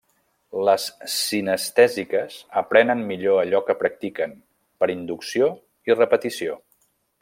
Les 0.69 0.85
cinestèsiques 1.15 2.39
aprenen 2.63 3.05
millor 3.11 3.37
allò 3.43 3.63
que 3.69 3.77
practiquen, 3.85 4.37
per 4.83 4.93
inducció 4.99 5.55
i 5.91 6.03
repetició. 6.05 6.61